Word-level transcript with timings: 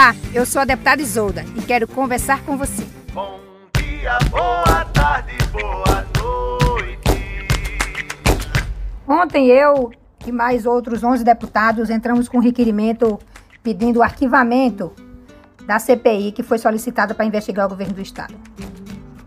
Olá, 0.00 0.16
eu 0.32 0.46
sou 0.46 0.62
a 0.62 0.64
deputada 0.64 1.02
Isolda 1.02 1.44
e 1.54 1.60
quero 1.60 1.86
conversar 1.86 2.42
com 2.44 2.56
você. 2.56 2.86
Bom 3.12 3.38
dia, 3.76 4.18
boa 4.30 4.82
tarde, 4.94 5.36
boa 5.52 6.06
noite. 6.18 8.08
Ontem 9.06 9.48
eu 9.48 9.90
e 10.26 10.32
mais 10.32 10.64
outros 10.64 11.04
11 11.04 11.22
deputados 11.22 11.90
entramos 11.90 12.30
com 12.30 12.38
um 12.38 12.40
requerimento 12.40 13.18
pedindo 13.62 13.98
o 13.98 14.02
arquivamento 14.02 14.90
da 15.66 15.78
CPI 15.78 16.32
que 16.32 16.42
foi 16.42 16.56
solicitada 16.56 17.14
para 17.14 17.26
investigar 17.26 17.66
o 17.66 17.68
governo 17.68 17.92
do 17.92 18.00
estado. 18.00 18.34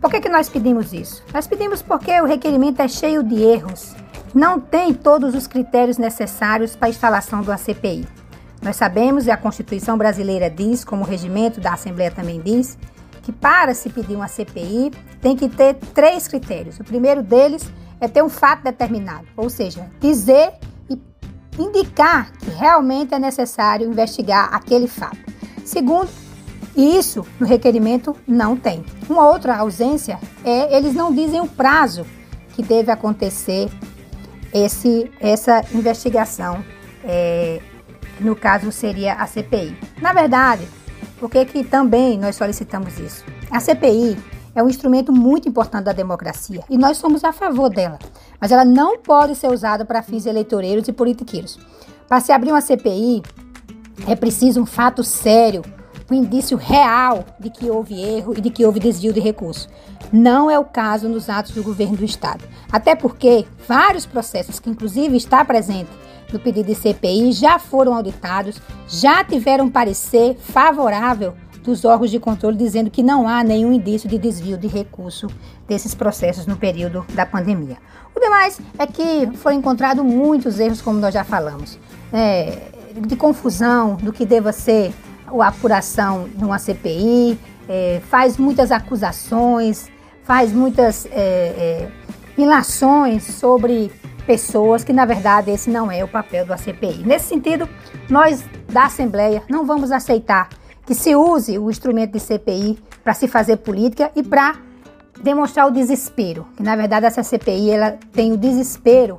Por 0.01 0.09
que, 0.09 0.21
que 0.21 0.29
nós 0.29 0.49
pedimos 0.49 0.91
isso? 0.91 1.23
Nós 1.31 1.45
pedimos 1.45 1.83
porque 1.83 2.19
o 2.19 2.25
requerimento 2.25 2.81
é 2.81 2.87
cheio 2.87 3.21
de 3.21 3.39
erros, 3.43 3.95
não 4.33 4.59
tem 4.59 4.91
todos 4.91 5.35
os 5.35 5.45
critérios 5.45 5.99
necessários 5.99 6.75
para 6.75 6.87
a 6.87 6.89
instalação 6.89 7.43
de 7.43 7.49
uma 7.51 7.57
CPI. 7.57 8.22
Nós 8.63 8.77
sabemos, 8.77 9.27
e 9.27 9.31
a 9.31 9.37
Constituição 9.37 9.97
brasileira 9.97 10.49
diz, 10.49 10.85
como 10.85 11.03
o 11.03 11.05
regimento 11.05 11.59
da 11.59 11.73
Assembleia 11.73 12.09
também 12.09 12.39
diz, 12.39 12.77
que 13.21 13.31
para 13.31 13.73
se 13.73 13.89
pedir 13.89 14.15
uma 14.15 14.27
CPI 14.27 14.91
tem 15.21 15.35
que 15.35 15.49
ter 15.49 15.75
três 15.93 16.27
critérios. 16.27 16.79
O 16.79 16.83
primeiro 16.83 17.21
deles 17.21 17.69
é 17.99 18.07
ter 18.07 18.23
um 18.23 18.29
fato 18.29 18.63
determinado, 18.63 19.25
ou 19.35 19.49
seja, 19.49 19.89
dizer 19.99 20.53
e 20.89 20.97
indicar 21.61 22.31
que 22.33 22.49
realmente 22.51 23.13
é 23.13 23.19
necessário 23.19 23.87
investigar 23.87 24.53
aquele 24.53 24.87
fato. 24.87 25.17
Segundo, 25.65 26.09
isso 26.75 27.25
no 27.39 27.45
requerimento 27.45 28.15
não 28.27 28.55
tem. 28.55 28.83
Uma 29.09 29.29
outra 29.29 29.57
ausência 29.57 30.19
é 30.43 30.75
eles 30.75 30.93
não 30.93 31.13
dizem 31.13 31.39
o 31.39 31.47
prazo 31.47 32.05
que 32.55 32.63
deve 32.63 32.91
acontecer 32.91 33.69
esse, 34.53 35.11
essa 35.19 35.63
investigação. 35.73 36.63
É, 37.05 37.42
no 38.19 38.35
caso 38.35 38.71
seria 38.71 39.13
a 39.13 39.27
CPI. 39.27 39.77
Na 40.01 40.13
verdade, 40.13 40.67
por 41.19 41.29
que, 41.29 41.45
que 41.45 41.63
também 41.63 42.17
nós 42.17 42.35
solicitamos 42.35 42.99
isso? 42.99 43.23
A 43.49 43.59
CPI 43.59 44.17
é 44.55 44.61
um 44.61 44.69
instrumento 44.69 45.11
muito 45.11 45.47
importante 45.47 45.85
da 45.85 45.93
democracia 45.93 46.61
e 46.69 46.77
nós 46.77 46.97
somos 46.97 47.23
a 47.23 47.31
favor 47.31 47.69
dela, 47.69 47.97
mas 48.39 48.51
ela 48.51 48.65
não 48.65 48.97
pode 48.99 49.35
ser 49.35 49.47
usada 49.47 49.85
para 49.85 50.03
fins 50.03 50.25
eleitoreiros 50.25 50.87
e 50.87 50.93
politiqueiros. 50.93 51.59
Para 52.07 52.19
se 52.19 52.31
abrir 52.31 52.51
uma 52.51 52.61
CPI, 52.61 53.23
é 54.07 54.15
preciso 54.15 54.61
um 54.61 54.65
fato 54.65 55.03
sério, 55.03 55.63
um 56.11 56.13
indício 56.13 56.57
real 56.57 57.25
de 57.39 57.49
que 57.49 57.69
houve 57.69 57.99
erro 57.99 58.33
e 58.37 58.41
de 58.41 58.49
que 58.49 58.65
houve 58.65 58.79
desvio 58.79 59.13
de 59.13 59.19
recurso. 59.19 59.67
Não 60.11 60.51
é 60.51 60.59
o 60.59 60.65
caso 60.65 61.07
nos 61.07 61.29
atos 61.29 61.53
do 61.53 61.63
governo 61.63 61.97
do 61.97 62.05
Estado. 62.05 62.43
Até 62.71 62.95
porque 62.95 63.45
vários 63.67 64.05
processos, 64.05 64.59
que 64.59 64.69
inclusive 64.69 65.15
está 65.15 65.43
presente 65.43 65.89
no 66.33 66.39
pedido 66.39 66.67
de 66.67 66.75
CPI, 66.75 67.31
já 67.31 67.57
foram 67.59 67.95
auditados, 67.95 68.61
já 68.87 69.23
tiveram 69.23 69.69
parecer 69.69 70.35
favorável 70.39 71.35
dos 71.63 71.85
órgãos 71.85 72.11
de 72.11 72.19
controle 72.19 72.57
dizendo 72.57 72.91
que 72.91 73.01
não 73.01 73.27
há 73.27 73.43
nenhum 73.43 73.71
indício 73.71 74.09
de 74.09 74.17
desvio 74.17 74.57
de 74.57 74.67
recurso 74.67 75.27
desses 75.67 75.95
processos 75.95 76.45
no 76.45 76.57
período 76.57 77.05
da 77.13 77.25
pandemia. 77.25 77.77
O 78.15 78.19
demais 78.19 78.59
é 78.77 78.85
que 78.85 79.29
foram 79.37 79.57
encontrados 79.57 80.03
muitos 80.03 80.59
erros, 80.59 80.81
como 80.81 80.99
nós 80.99 81.13
já 81.13 81.23
falamos, 81.23 81.79
é, 82.11 82.61
de 82.95 83.15
confusão 83.15 83.95
do 83.95 84.11
que 84.11 84.25
deva 84.25 84.51
ser 84.51 84.93
a 85.27 85.47
apuração 85.47 86.27
numa 86.37 86.59
CPI, 86.59 87.39
é, 87.67 88.01
faz 88.09 88.37
muitas 88.37 88.71
acusações, 88.71 89.89
faz 90.23 90.51
muitas 90.51 91.05
é, 91.07 91.09
é, 91.11 91.91
ilações 92.37 93.23
sobre 93.23 93.91
pessoas 94.25 94.83
que, 94.83 94.93
na 94.93 95.05
verdade, 95.05 95.51
esse 95.51 95.69
não 95.69 95.91
é 95.91 96.03
o 96.03 96.07
papel 96.07 96.45
da 96.45 96.57
CPI. 96.57 97.03
Nesse 97.05 97.25
sentido, 97.25 97.67
nós 98.09 98.43
da 98.71 98.85
Assembleia 98.85 99.43
não 99.49 99.65
vamos 99.65 99.91
aceitar 99.91 100.49
que 100.85 100.93
se 100.93 101.15
use 101.15 101.57
o 101.57 101.69
instrumento 101.69 102.13
de 102.13 102.19
CPI 102.19 102.79
para 103.03 103.13
se 103.13 103.27
fazer 103.27 103.57
política 103.57 104.11
e 104.15 104.23
para 104.23 104.55
demonstrar 105.21 105.67
o 105.67 105.71
desespero. 105.71 106.45
Que, 106.57 106.63
na 106.63 106.75
verdade, 106.75 107.05
essa 107.05 107.23
CPI 107.23 107.69
ela 107.69 107.97
tem 108.11 108.31
o 108.31 108.37
desespero 108.37 109.17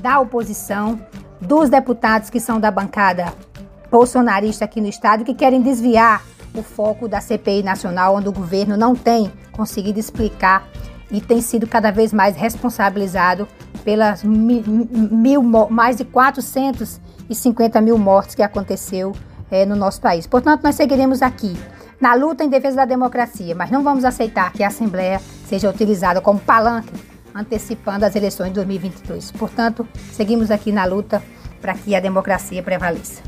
da 0.00 0.20
oposição, 0.20 0.98
dos 1.40 1.68
deputados 1.68 2.30
que 2.30 2.40
são 2.40 2.60
da 2.60 2.70
bancada 2.70 3.32
bolsonarista 3.90 4.64
aqui 4.64 4.80
no 4.80 4.88
estado 4.88 5.24
que 5.24 5.34
querem 5.34 5.60
desviar 5.60 6.22
o 6.54 6.62
foco 6.62 7.08
da 7.08 7.20
CPI 7.20 7.62
nacional, 7.62 8.16
onde 8.16 8.28
o 8.28 8.32
governo 8.32 8.76
não 8.76 8.94
tem 8.94 9.30
conseguido 9.52 9.98
explicar 9.98 10.66
e 11.10 11.20
tem 11.20 11.42
sido 11.42 11.66
cada 11.66 11.90
vez 11.90 12.12
mais 12.12 12.36
responsabilizado 12.36 13.46
pelas 13.84 14.22
mil, 14.24 14.62
mil 14.66 15.42
mais 15.42 15.96
de 15.96 16.04
450 16.04 17.80
mil 17.80 17.98
mortes 17.98 18.34
que 18.34 18.42
aconteceu 18.42 19.12
é, 19.50 19.66
no 19.66 19.76
nosso 19.76 20.00
país. 20.00 20.26
Portanto, 20.26 20.62
nós 20.62 20.74
seguiremos 20.74 21.22
aqui 21.22 21.56
na 22.00 22.14
luta 22.14 22.42
em 22.44 22.48
defesa 22.48 22.76
da 22.76 22.84
democracia, 22.84 23.54
mas 23.54 23.70
não 23.70 23.82
vamos 23.82 24.04
aceitar 24.04 24.52
que 24.52 24.62
a 24.62 24.68
Assembleia 24.68 25.20
seja 25.46 25.68
utilizada 25.70 26.20
como 26.20 26.40
palanque 26.40 27.12
antecipando 27.34 28.04
as 28.04 28.14
eleições 28.14 28.48
de 28.48 28.54
2022. 28.54 29.32
Portanto, 29.32 29.86
seguimos 30.12 30.50
aqui 30.50 30.70
na 30.72 30.84
luta 30.84 31.22
para 31.60 31.74
que 31.74 31.94
a 31.94 32.00
democracia 32.00 32.62
prevaleça. 32.62 33.22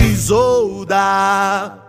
Isolda. 0.00 1.81